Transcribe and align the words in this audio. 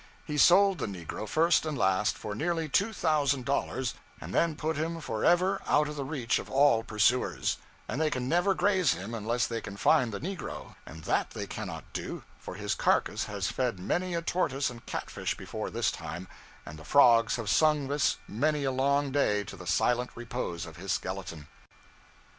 He 0.25 0.35
sold 0.35 0.79
the 0.79 0.87
negro, 0.87 1.27
first 1.27 1.63
and 1.63 1.77
last, 1.77 2.17
for 2.17 2.33
nearly 2.33 2.67
two 2.67 2.91
thousand 2.91 3.45
dollars, 3.45 3.93
and 4.19 4.33
then 4.33 4.55
put 4.55 4.75
him 4.75 4.99
for 4.99 5.23
ever 5.23 5.61
out 5.67 5.87
of 5.87 5.95
the 5.95 6.03
reach 6.03 6.39
of 6.39 6.49
all 6.49 6.81
pursuers; 6.81 7.57
and 7.87 8.01
they 8.01 8.09
can 8.09 8.27
never 8.27 8.55
graze 8.55 8.93
him 8.93 9.13
unless 9.13 9.45
they 9.45 9.61
can 9.61 9.77
find 9.77 10.11
the 10.11 10.19
negro; 10.19 10.73
and 10.87 11.03
that 11.03 11.29
they 11.29 11.45
cannot 11.45 11.83
do, 11.93 12.23
for 12.39 12.55
his 12.55 12.73
carcass 12.73 13.25
has 13.25 13.51
fed 13.51 13.77
many 13.77 14.15
a 14.15 14.23
tortoise 14.23 14.71
and 14.71 14.87
catfish 14.87 15.37
before 15.37 15.69
this 15.69 15.91
time, 15.91 16.27
and 16.65 16.79
the 16.79 16.83
frogs 16.83 17.35
have 17.35 17.47
sung 17.47 17.87
this 17.87 18.17
many 18.27 18.63
a 18.63 18.71
long 18.71 19.11
day 19.11 19.43
to 19.43 19.55
the 19.55 19.67
silent 19.67 20.09
repose 20.15 20.65
of 20.65 20.77
his 20.77 20.91
skeleton.' 20.91 21.47